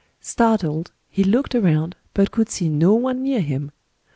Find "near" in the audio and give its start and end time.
3.21-3.39